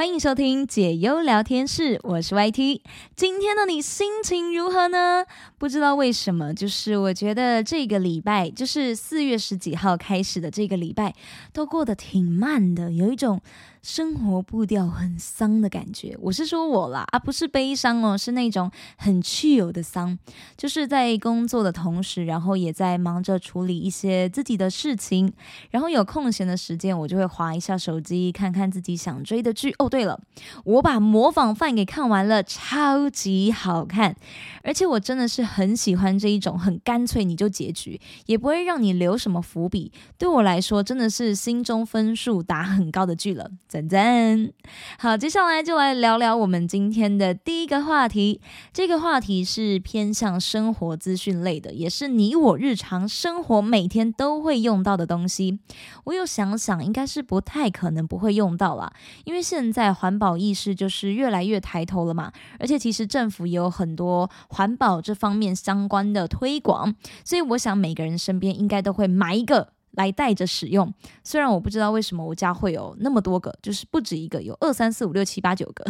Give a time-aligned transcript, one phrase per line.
[0.00, 2.80] 欢迎收听解忧聊天室，我是 YT。
[3.14, 5.26] 今天的你心情如何呢？
[5.58, 11.14] 不知道为什么，就是我觉得这个礼拜，就是四月十几号开始的这个礼拜，
[11.52, 13.42] 都过得挺慢的，有一种。
[13.82, 20.18] 生活步调很丧的感觉，我是说我啦，而不是悲伤哦，是那种很去有的丧，
[20.56, 25.32] 就是在工作的同时，然后也在忙着处理一些自己的事情，
[25.70, 29.74] 然后有空闲的时间，我就会划一下手机，看看自己想追的剧。
[29.78, 30.20] 哦，对了，
[30.64, 34.14] 我把《模仿犯》给看完了，超级好看，
[34.62, 43.50] 而且我真的是很喜欢这一种很干脆你就结局，也不会让你留什么伏笔，对我来说真的是心中分数打很高的剧了。
[43.70, 44.50] 赞赞，
[44.98, 48.40] 好，接下来就来聊聊我们今天的第一个话题。
[48.72, 55.60] 这个话题是偏向生活资讯类的，也是你我日常生活每天都会用到的东西。
[56.02, 62.32] 我有想想，应该是不太可能不会用到啦，因为现在环保意识就是越来越抬头了嘛。
[62.58, 69.74] 而且其实政府也有很多环保这方面相关的推广，所以我想每个人身边应该都会买一个。
[69.92, 70.92] 来带着使用，
[71.24, 75.84] 虽然我不知道为什么我家会有那么多个，就是不止一个，有二三四五六七八九个，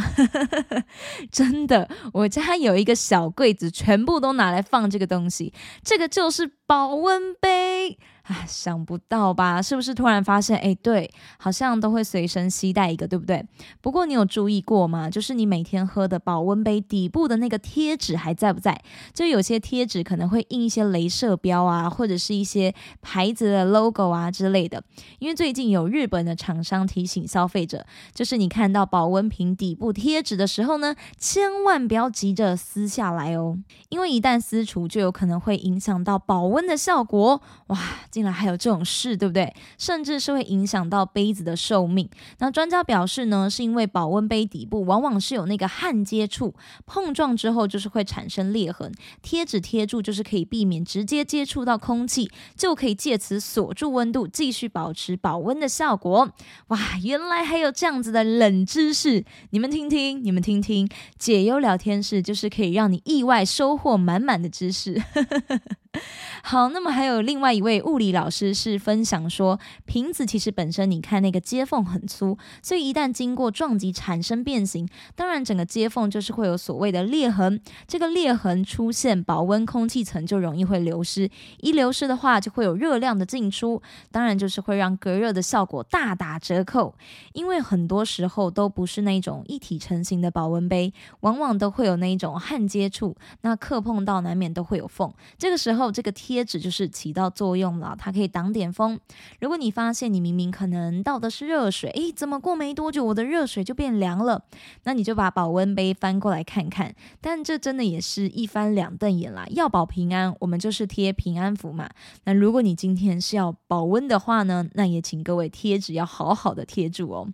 [1.31, 5.53] 真的，我家有一个小柜子，全部都拿来放这个东西，
[5.85, 7.99] 这个就是保温杯。
[8.23, 9.61] 啊，想不到吧？
[9.61, 13.45] 是不是突然发现，哎，对，好像都会随身携带一个，对不对？
[13.81, 15.11] 不过你有注意过吗？
[15.11, 18.81] 就是你每天喝的保温杯底部的那个贴纸还在不在？
[19.13, 24.81] 就有些贴纸可能会印一些镭射标啊，或者是一些牌子的 logo 啊之类的。
[25.19, 27.85] 因为最近有日本的厂商提醒消费者，
[28.15, 37.43] 就是你看到保温瓶底部贴纸的时候呢，千万不要急着撕下来哦，因为一旦撕除，就有可能会影响到保温温的效果。
[37.69, 37.79] 哇！
[38.11, 39.55] 竟然还有这种事，对不对？
[39.79, 42.09] 甚至是会影响到杯子的寿命。
[42.39, 46.55] 那专家表示呢，是因为保温杯底部往往是有那个焊接处，
[46.85, 48.93] 碰撞之后就是会产生裂痕。
[49.23, 56.33] 贴纸贴住就是可以避免直接接触到空气，就可以借此锁住温度，继续保持保温的效果。
[56.69, 59.25] 哇，原来还有这样子的冷知识！
[59.51, 65.01] 你们听听，你们听听，解忧聊天室就是可以让你意外收获满满的知识。
[66.43, 77.61] 好，那么还有另外一位物理老师是分享说，瓶子其实本身你看那个接缝很粗，所以一旦经过撞击产生变形，当然整个接缝就是会有所谓的裂痕。
[77.87, 86.95] 这个裂痕出现，保温空气层就容易会流失，一流失的话就会有热量的进出，当然就是会让隔热的效果大打折扣。
[87.33, 95.80] 因为很多时候都不是那种一体成型的保温杯，往往都会有那一种焊接处，那磕碰到难免都会有缝，这个时候。
[95.81, 99.01] 后这个贴纸就是起到作用了，它可以挡点风。
[99.41, 104.45] 如果你发现你明明可能倒的是热水，诶，怎么过没多久我的热水就变凉了？
[104.85, 106.95] 那你就把保温杯翻过来看看。
[107.21, 109.45] 但这真的也是一翻两瞪眼啦。
[109.51, 111.89] 要保平安，我们就是贴平安符嘛。
[112.25, 117.29] 那如果你今天是要保温的话呢，那也请各位贴纸要好好的贴住哦。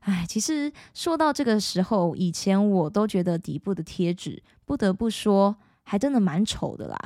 [0.00, 5.56] 哎，其实说到这个时候，以前我都觉得底部的贴纸，不得不说。
[5.88, 6.98] 还真的蛮丑的啦。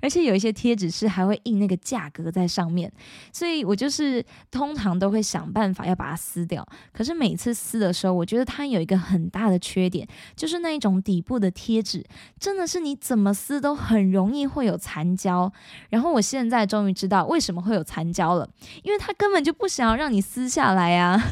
[0.00, 2.92] 而且有一些贴纸是还会印那个价格在上面，
[3.32, 6.66] 所以我就是通常都会想办法要把它撕掉。
[6.92, 12.04] 可是每次撕的时候，我觉得它有一个很大的缺点，就是那一种底部的贴纸
[12.38, 15.52] 真的是你怎么撕都很容易会有残胶。
[15.90, 18.48] 然后我现在终于知道为什么会有残胶了，
[18.82, 21.22] 因为它根本就不想要让你撕下来啊，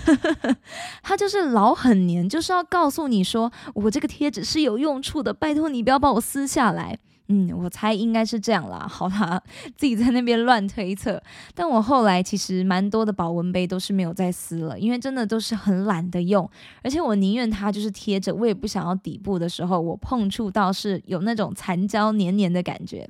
[1.03, 6.99] 它就是老很黏，就是要告诉你说我这个贴纸是有用处的，拜托你不要把我撕下来。
[7.33, 8.89] 嗯，我猜应该是这样啦。
[8.89, 9.41] 好啦，
[9.77, 11.23] 自己在那边乱推测。
[11.55, 16.51] 但我后来其实蛮多的保温杯都是没有再撕了，因为真的都是很懒得用，
[16.83, 23.09] 而且我宁愿它就是贴着，我也不想要底部的时候我碰触到是有那种残胶黏黏的感觉。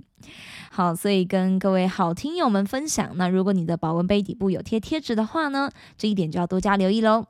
[0.70, 7.24] 好，所以跟各位好听友们分享，那如果你的保温杯底部有贴贴纸的话呢，这一点就要多加留意喽。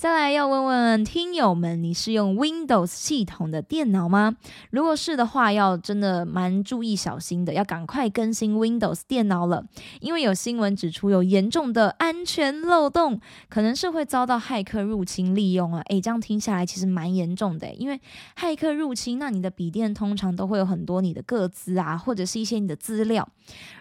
[0.00, 4.34] 再来要问问听友们，你是用 Windows 系统的电脑吗？
[4.70, 9.62] 如果是的话，要真的蛮注意小心的，要赶快更新 Windows 电脑了，
[10.00, 13.20] 因为有新闻指出有严重的安全漏洞，
[13.50, 15.82] 可能是会遭到骇客入侵利用啊！
[15.90, 18.00] 诶，这样听下来其实蛮严重的，因为
[18.38, 23.28] 骇客入侵，那你的笔电通常都会有很多你的个资啊，或者是一些你的资料，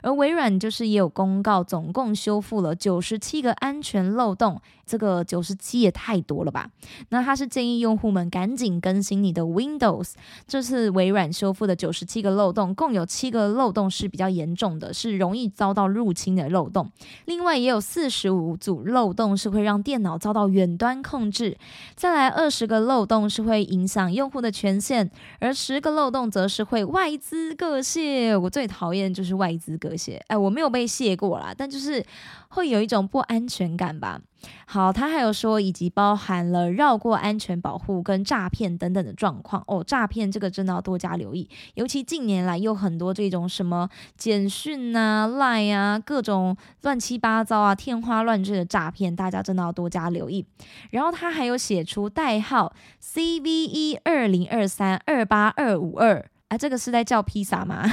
[0.01, 6.08] 而微软就是也有公告，总共修复了九十七个安全漏洞，这个九十七也太。
[6.09, 6.67] 太多了吧？
[7.09, 10.13] 那他是建议用户们赶紧更新你的 Windows。
[10.47, 16.89] 这次微软修复的九十七个漏洞，共有七个漏洞是比较严重的，是容易遭到入侵的漏洞。
[17.25, 21.55] 另外也有四十五组漏洞是会让电脑遭到远端控制。
[21.95, 28.35] 再来二十个漏洞是会影响用户的权限，而十个漏洞则是会外资割卸。
[28.35, 32.03] 我最讨厌就是外资割卸，哎，我没有被卸过啦，但就是
[32.47, 34.19] 会有一种不安全感吧。
[34.65, 39.83] 好，他还有说，以及包含了绕过安全保护跟诈骗等等的状况哦。
[39.83, 50.45] 诈骗这个真的要多加留意，尤其近年来有很多这种什么简讯啊、Line 啊，各种乱七八糟啊、天花乱坠的诈骗，大家真的要多加留意。
[50.91, 56.29] 然后他还有写出代号 CVE 二零二三二八二五二。
[56.49, 57.83] 啊，这个是在叫披萨吗？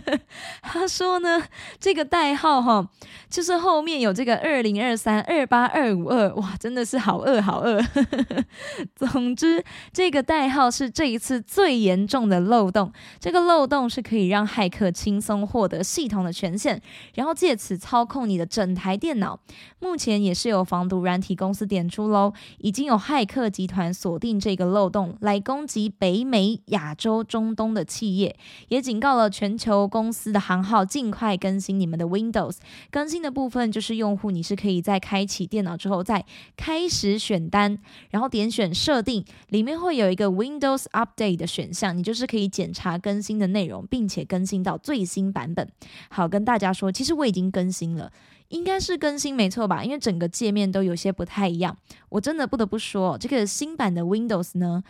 [0.62, 1.42] 他说呢，
[1.78, 2.88] 这个代号哈，
[3.28, 7.78] 就是后面有这个二零二三二八二五二，哇，真的是好饿好饿。
[8.96, 9.62] 总之，
[9.92, 12.90] 这个代号是这一次最严重的漏洞。
[13.18, 16.80] 这个漏洞是可以让骇客轻松获得系统的权限，
[17.14, 19.38] 然后借此操控你的整台电脑。
[19.78, 27.84] 目前也是有防毒软体公司点出喽，已经有骇客集团锁定这个漏洞来攻击北美、亚洲、中东的。
[27.90, 28.36] 企业
[28.68, 32.58] 也警告了全球公司的行号，尽快更新你们的 Windows。
[32.90, 36.24] 更新的部分就是用户，你是可以在开启电脑之后，再
[36.56, 37.78] 开始选单，
[38.10, 45.68] 然后点选设定，里面会有一个 Windows Update 的选项，你就是可以检查更新的内容，并且更新到最新版本。
[46.08, 48.12] 好，跟大家说，其实我已经更新了，
[48.48, 49.82] 应该是更新没错吧？
[49.82, 51.76] 因为整个界面都有些不太一样。
[52.10, 54.84] 我真的不得不说，这个新版的 Windows 呢，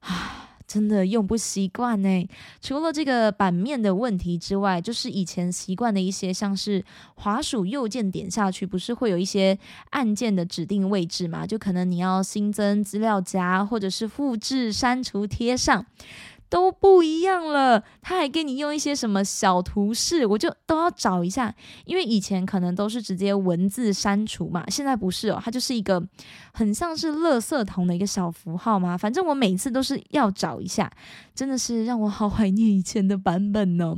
[0.00, 0.50] 啊。
[0.66, 2.28] 真的用不习惯呢。
[2.60, 6.84] 除了这个版面的问题之外，就是以前习惯的一些，像是
[7.14, 9.58] 滑鼠右键点下去，不是会有一些
[9.90, 11.46] 按键的指定位置嘛？
[11.46, 15.84] 就可能你要新增资料夹，或者是复制、删除、贴上。
[16.54, 21.52] 都不一样了，他还给你用一些什么小图示，我就都要找一下，
[21.84, 26.00] 因为以前可能都是直接文字删除嘛，现在不是哦，它就是一个
[26.52, 30.88] 很像是乐色桶的一个小符号嘛，反正我每次都是要找一下，
[31.34, 33.96] 真的是让我好怀念以前的版本呢。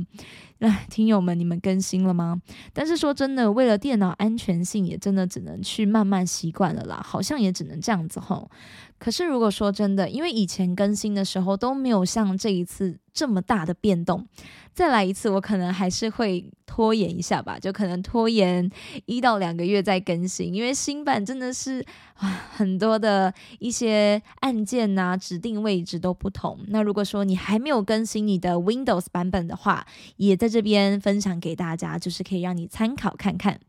[0.59, 2.41] 哎，听友们，你们更新了吗？
[2.73, 8.49] 但是说真的，为了电脑安全性，也真的只能去慢慢习惯了啦，好像也只能这样子吼。
[8.97, 14.27] 可是如果说真的，因为以前更新的时候都没有像这一次这么大的变动，
[14.75, 18.69] 再来一次，我可能还是会拖延一下吧，就可能拖延
[19.07, 21.83] 一到两个月再更新，因为新版真的是
[22.13, 26.59] 很多的一些按键呐、指定位置都不同。
[26.67, 29.87] 那如果说你还没有更新你的 Windows 版本的话，
[30.17, 33.59] 也在这边分享给大家，就是可以让你参考看看。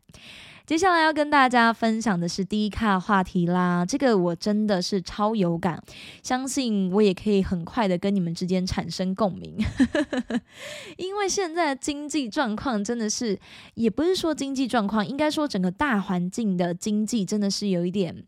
[0.69, 5.81] 接下来要跟大家分享的是第一卡话题啦，这个我真的是超有感，
[6.21, 9.57] 相信我也可以很快的跟你们之间产生共鸣，
[10.97, 13.39] 因为现在经济状况真的是，
[13.73, 18.23] 也不是说经济状况，应该说整个大环境的经济真的是有一点。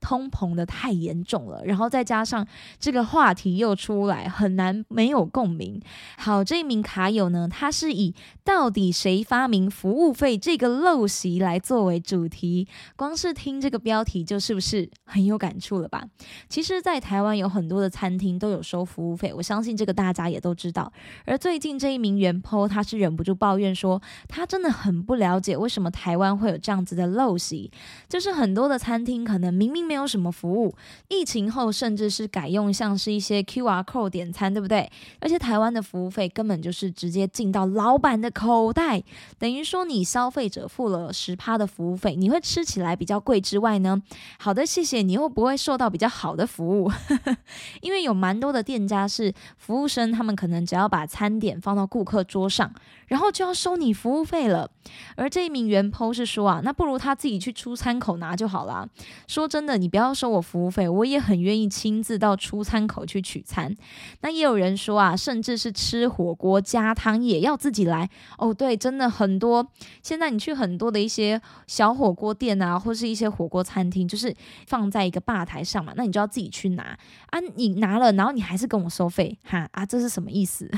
[0.00, 2.46] 通膨的太严重了，然后再加上
[2.78, 5.80] 这个话题又出来，很难没有共鸣。
[6.18, 16.04] 好，这一名卡友呢，他是以到底谁发明服务费这个陋习来作为主题，光是听这个标题就是不是很有感触了吧？
[16.48, 20.92] 其实，在台湾有很多的餐厅都有收服务费，我相信这个大家也都知道。
[21.24, 27.70] 而最近这一名原 po 他是忍不住抱怨说，他真的很不了解为什么台湾会有这样子的陋习，
[28.08, 29.53] 就是很多的餐厅可能。
[29.54, 30.74] 明明没有什么服务，
[31.08, 34.90] 疫情后甚至是改用像是一些 QR code 点餐，对不对？
[35.20, 39.02] 而且台湾的服务费根本就是直接进到老板的口袋，
[39.38, 44.02] 等于说你消费者付了十趴的服务费，你会吃起来比较贵之外呢，
[44.38, 46.90] 好的，谢谢你又不会受到比较好的服务，
[47.80, 52.72] 因为有蛮多的店家是服务生，他们可能只要把餐点放到顾客桌上，
[53.06, 54.70] 然后就要收你服务费了。
[55.16, 58.88] 而这一名原 PO 是说啊，那不如他自己去出餐口拿就好了。
[59.28, 59.43] 说。
[59.44, 63.76] 说真的，你不要收我服务费，我也很愿意亲自到出餐口去取餐。
[64.22, 68.08] 那也有人说啊，甚至是吃火锅加汤也要自己来
[68.38, 68.54] 哦。
[68.54, 69.66] 对，真的很多。
[70.02, 74.34] 现在你去很多的一些小火锅店啊，或是一些火锅餐厅，就是
[74.66, 76.98] 放在一个吧台上嘛，那你就要自己去拿
[77.28, 77.38] 啊。
[77.54, 80.70] 你拿了，然后你还是跟我收费，哈啊，这是什么意思？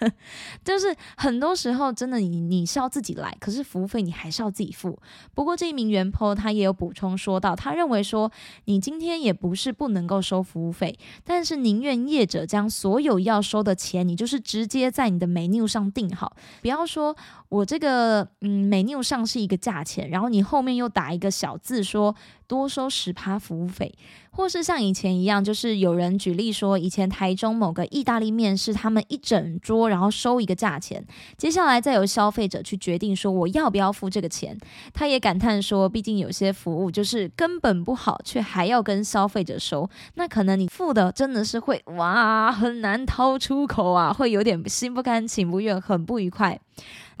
[0.62, 4.98] 就是很多时候真的，你你是要自己来，可是服务费你还是要自己付。
[5.34, 8.00] 不过这一名原 po 他也有补充说到，他认为。
[8.10, 8.30] 说
[8.64, 17.16] 你今天也不是不能够收服务费，但是宁愿业者将所有要收的钱，你就是直接在你的 menu 上定好，不要说
[17.48, 22.14] 我这个嗯 menu 上是一个价钱，然后你后面又打一个小字说
[22.50, 23.94] 多收十趴服务费，
[24.32, 31.06] 或是像以前一样，就是有人举例说，以前台中某个意大利面是他们一整桌，然后收一个价钱，
[31.38, 34.58] 接下来再由消费者去决定说我要不要付这个钱。
[34.92, 46.58] 他也感叹说，毕竟有些服务就是根本不好，却还要跟消费者收，那可能你付的真的是会哇很难掏出口啊，会有点心不甘情不愿，很不愉快。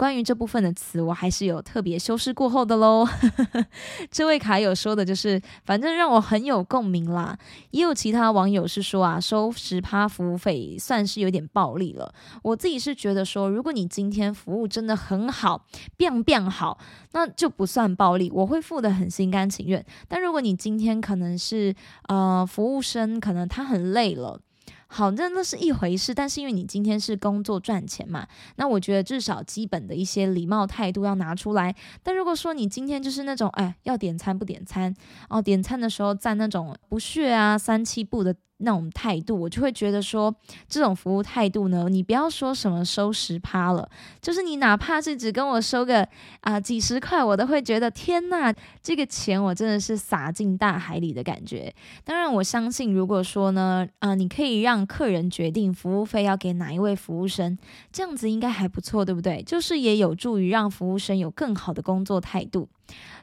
[0.00, 3.06] 关于这部分的词，我还是有特别修饰过后的喽。
[4.10, 7.36] 这位卡友说的就是，反正让我很有共鸣啦。
[7.72, 12.14] 也有其他网友是说啊，收十趴服务费算是有点暴利了。
[12.42, 15.66] 我自己是觉得说，如果你今天服务真的很好，
[15.98, 16.78] 变变好，
[17.12, 19.84] 那就不算暴利，我会付的很心甘情愿。
[20.08, 21.74] 但如果你今天可能是
[22.08, 24.40] 呃服务生，可能他很累了。
[24.92, 31.74] 好，那那是一回事，但是因为你今天是工作赚钱嘛，那我觉得至少基本的一些礼貌态度要拿出来。
[32.02, 34.92] 但如果说你今天就是那种，哎，要点餐不点餐，
[35.28, 38.34] 哦，点餐的时候在那种不屑啊、三七步的。
[38.60, 40.34] 那种态度，我就会觉得说，
[40.68, 43.88] 这种服务态度呢，你不要说什么收十趴了，
[44.20, 46.06] 就是你哪怕是只跟我收个
[46.40, 51.74] 啊几十块，我都会觉得天呐，这个钱我真的是撒进大海里的感觉。
[52.04, 57.58] 当然，我相信如果说呢，啊，你可以让客人决定服务费要给哪一位服务生，
[57.92, 59.42] 这样子应该还不错，对不对？
[59.42, 62.68] 就是也有助于让服务生有更好的工作态度。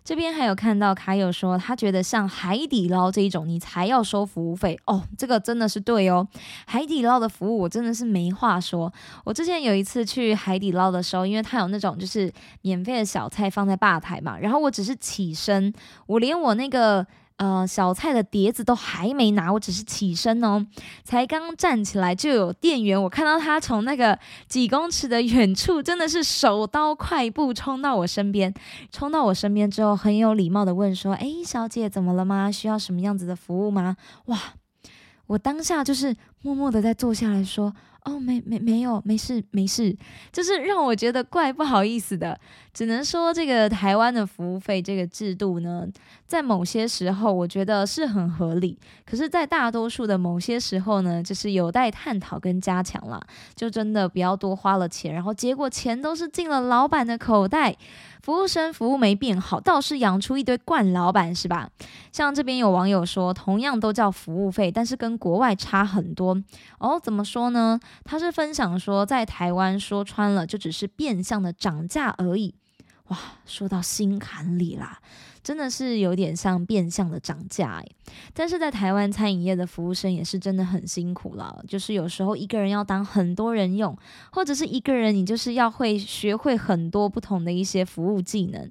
[0.03, 5.03] 这边还有看到卡友说，他觉得像海底捞这一种，你才要收服务费哦。
[5.17, 6.27] 这个真的是对哦，
[6.65, 8.93] 海底捞的服务我真的是没话说。
[9.25, 12.31] 我之前有一次去海底捞的时候，因为他有那种就是
[12.61, 15.73] 免费的小菜放在吧台嘛，然后我只是起身，
[16.05, 17.05] 我连我那个。
[17.37, 20.65] 呃，小菜的碟子都还没拿，我只是起身哦，
[21.03, 24.17] 才刚站起来就有店员，我看到他从那个
[24.47, 28.51] 几公尺的远处，真的是手刀快步冲到我身边，
[28.91, 32.51] 冲到我身边之后，很有礼貌的问说：“哎，小姐，怎么了吗？
[32.51, 34.39] 需要什么样子的服务吗？”哇，
[35.27, 37.75] 我当下就是默默的在坐下来说。
[38.05, 39.93] 哦，没没没有，没事没事，
[40.31, 42.39] 就是让我觉得怪不好意思的。
[42.77, 45.87] 只能说这个台湾的服务费这个制度呢，
[46.27, 53.19] 在某些时候我觉得是很合理，可是，在大多数的某些时候呢，就是有待探讨跟加强了。
[53.55, 57.75] 就真的不要多花了钱，然后结果钱都是进了老板的口袋。
[58.21, 61.71] 服务生服务没变好，倒是养出一堆惯老板，是吧？
[62.11, 66.39] 像这边有网友说，同样都叫服务费，但是跟国外差很多
[66.77, 66.99] 哦。
[67.01, 67.79] 怎么说呢？
[68.03, 72.53] 他是分享说，在台湾说穿了就只是变相的涨价而已。
[73.07, 74.99] 哇，说到心坎里啦。
[75.43, 77.95] 真的是有点像变相的涨价诶。
[78.33, 83.97] 但是在台湾餐饮业的服务生也是真的很辛苦了，就是有时候一个人要当很多人用，
[84.33, 88.69] 或者是一个人你就是要会学会很多不同的一些服务技能。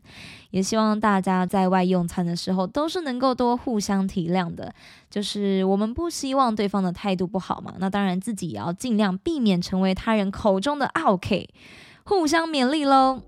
[0.50, 4.70] 也希望大家在外用餐的时候都是能够多互相体谅的，
[5.08, 11.48] 就是我们不希望对方的态度不好嘛，那当然自己也要尽量避免成为他人口中的 OK，
[12.04, 13.22] 互相勉励喽。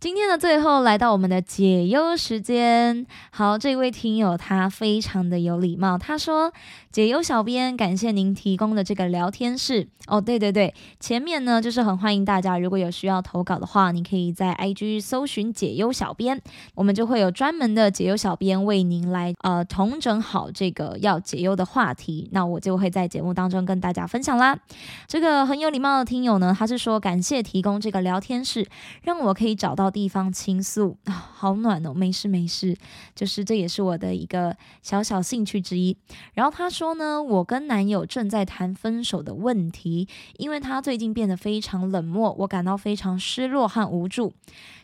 [0.00, 3.04] 今天的最后来到我们的解忧时间。
[3.30, 6.54] 好，这位听友他非常的有礼貌，他说
[6.90, 9.88] ：“解忧小编，感谢您提供的这个聊天室。
[10.06, 16.40] 哦，对对对，前面呢就是很欢迎大家，如果有需要投稿的话，你可以在 IG 搜寻解忧小编，
[16.74, 22.26] 我们就会有专门的解忧小编为您来呃统整好这个要解忧的话题。
[22.32, 24.58] 那我就会在节目当中跟大家分享啦。
[25.06, 28.66] 这个很有礼貌的听友呢，他是说感谢提供这个聊天室，
[29.02, 29.89] 让我可以找到。
[29.90, 31.92] 地方倾诉，好暖哦！
[31.92, 32.76] 没事没事，
[33.14, 35.96] 就是这也是我的一个小小兴趣之一。
[36.34, 44.32] 然后他说呢，我跟男友正在谈分手的问题，因为他最近变得非常冷漠，我感到非常失落和无助。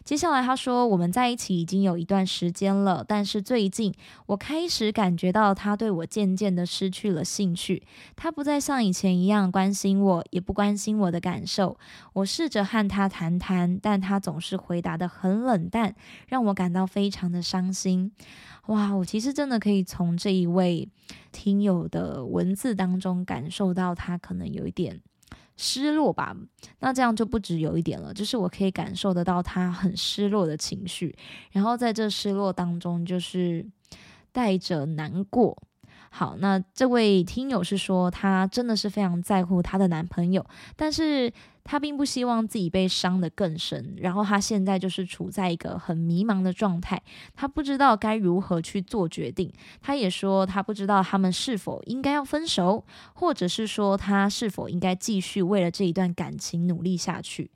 [0.04, 3.92] 接下来他说，我们在一起已经有一段时间了，但是最近
[4.26, 7.82] 我开始感觉到他对我渐渐的失去了兴趣，
[8.14, 11.76] 他不再像以前一样关心我，也不关心我的感受。
[12.12, 15.94] 我试着和他谈谈，但他总是回答的很冷淡，
[16.28, 18.12] 让我感到非常的伤心。
[18.66, 20.88] 哇，我其实真的可以从这一位
[21.32, 25.00] 听友的文字当中感受到他可能有一点。
[25.58, 26.36] 失落吧，
[26.80, 31.16] 那这样就不止有一点了，就是我可以感受得到他很失落的情绪，
[31.50, 33.64] 然后在这失落当中，就是
[34.32, 35.56] 带着难过。
[36.18, 41.30] 好，那这位听友是说，她真的是非常在乎她的男朋友，但是。
[41.68, 47.02] 她并不希望自己被伤得更深，然后她现在就是处在一个很迷茫的状态，
[47.34, 49.52] 她不知道该如何去做决定。
[49.82, 57.50] 她也说，她不知道他们是否应该要分手，或者是说她是否应该继续为了这一段感情努力下去。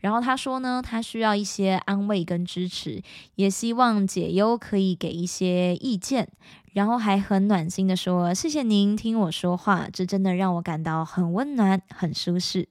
[0.00, 3.02] 然后她说呢，她需要一些安慰跟支持，
[3.36, 6.28] 也希望解忧可以给一些意见，
[6.74, 12.68] 然后还很暖心的说：“谢谢您听我说话，这真的让我感到很温暖、很舒适。”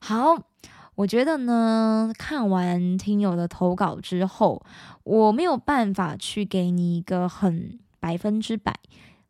[0.00, 0.36] 好，
[0.94, 4.64] 我觉得呢，看完听友的投稿之后，
[5.04, 8.74] 我没有办法去给你一个很百分之百，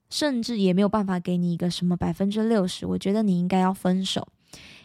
[0.08, 2.86] 甚至也没有办法给你一个什么百分之六十。
[2.86, 4.28] 我觉得你应该要分手，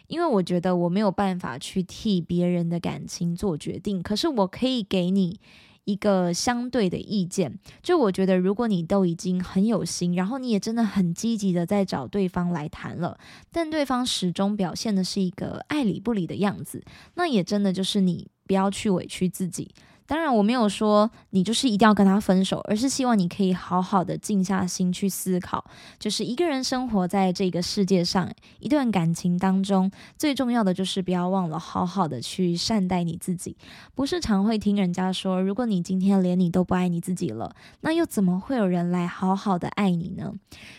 [0.08, 5.38] 因为我觉得我没有办法去替别人的感情做决定，可是我可以给你。
[5.84, 13.18] 一个相对的意见，就我觉得，如果你都已经很有心，然后你也真的很积极的在找对方来谈了，
[13.50, 16.82] 但对方始终表现的是一个爱理不理的样子，
[17.14, 19.74] 那也真的就是你不要去委屈自己。
[20.06, 25.64] 当然，我没有说你就是一定要跟他分手，而是希望你可以好好的静下心去思考，
[25.98, 33.56] 就是一个人生活在这个世界上，一段感情当中，最重要的就是不要忘了好好的去善待你自己。
[33.94, 40.32] 不是常会听人家说，如果你今天连你都不爱你自己了，那又怎么会有人来好好的爱你呢？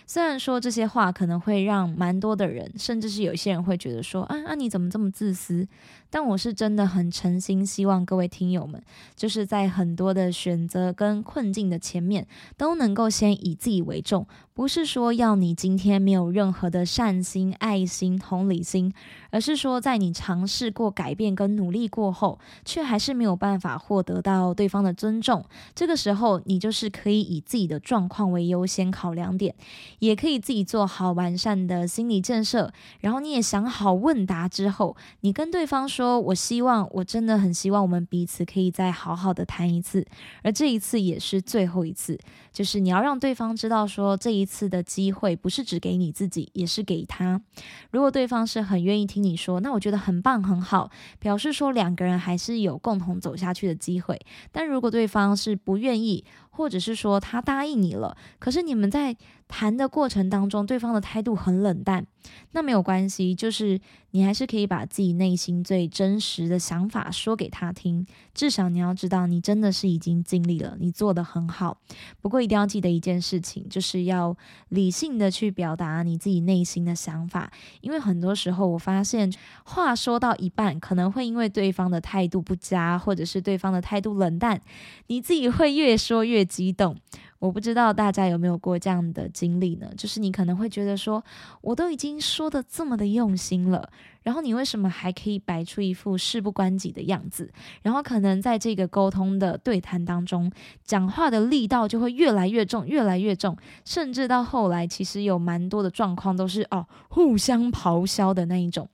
[0.05, 5.67] 虽然说这些话可能会让蛮多的人，甚至是有些人会觉得说，啊啊，你怎么这么自私？
[6.09, 8.83] 但我是真的很诚心希望各位听友们。
[9.15, 12.27] 就是在很多的选择跟困境的前面，
[12.58, 14.27] 都能够先以自己为重。
[14.55, 18.93] 不是说要你今天没有任何的善心、爱心、同理心，
[19.31, 25.43] 而是说在你尝试过改变跟努力过后，却还是没有办法获得到对方的尊重。
[25.74, 29.55] 这个时候，你就是可以以自己的状况为优先考量点，
[29.98, 32.72] 也可以自己做好完善的心理建设。
[33.00, 40.05] 然后你也想好问答之后，你跟对方说：“我希望，我真的很希望我们彼此可以再好好的谈一次，
[40.43, 42.19] 而这一次也是最后一次。”
[42.53, 44.42] 就是你要让对方知道说这一。
[44.43, 47.41] 一次的机会不是只给你自己，也是给他。
[47.89, 54.19] 如果对方是很愿意听你说，那我觉得很棒很好，表示说两个人还是有共同走下去的机会。
[54.51, 59.17] 但如果对方是不愿意，或者是说他答应你了，可是你们在
[59.48, 62.05] 谈的过程当中，对方的态度很冷淡，
[62.51, 63.79] 那没有关系，就是
[64.12, 68.06] 你还是可以把自己内心最真实的想法说给他听。
[68.34, 71.77] 至少你要知道，你真的是已经尽力了，你做的很好。
[72.21, 74.36] 不过一定要记得一件事情，就是要
[74.69, 77.51] 理性的去表达你自己内心的想法，
[77.82, 79.32] 因为很多时候我发现
[79.65, 84.60] 话说到一半，可能会因为对方的态度不佳，或者是对方的态度冷淡，
[85.08, 86.95] 你自己会越说越激动，
[87.39, 89.88] 我不知道大家有没有过这样的经历呢？
[89.97, 91.23] 就是你可能会觉得说，
[91.62, 93.89] 我都已经说的这么的用心了，
[94.21, 97.51] 然后你为什么还可以摆出一副事不关己的样子？
[97.82, 100.51] 然后可能在这个沟通的对谈当中，
[100.84, 108.88] 讲话的力道就会越来越重，越来越重，甚至到后来，其实有蛮多的状况都是哦，互相咆哮的那一种。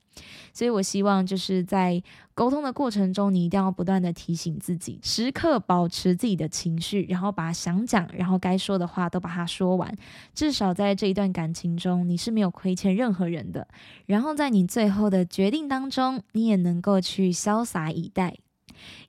[0.52, 2.02] 所以，我希望就是在
[2.34, 9.94] 沟通的过程中，你一定要不断的提醒自己，时刻保持自己的情绪，然后把想讲，然后该说的话都把它说完。
[10.34, 13.66] 至少在这一段感情中，你是没有亏欠任何人的。
[14.06, 18.36] 然后在你最后的决定当中，你也能够去潇洒以待。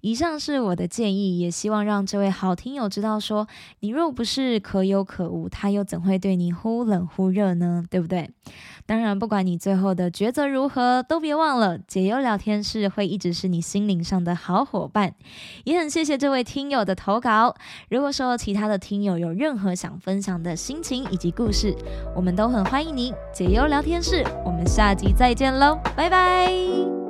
[0.01, 3.47] 以上是我的建议，也希望让这位好听友知道，说
[3.79, 7.83] 你若不是可有可无，他又怎会对你忽冷忽热呢？
[7.89, 8.29] 对不对？
[8.85, 15.13] 当然，不管你最后的抉择如何，都别忘了解忧聊天室会一直是你心灵上的好伙伴。
[15.63, 17.55] 也很谢谢这位听友的投稿。
[17.89, 21.75] 如果说其他的听友有任何想分享的心情以及故事，
[22.15, 24.25] 我们都很欢迎你解忧聊天室。
[24.43, 27.00] 我们下集再见喽，拜拜。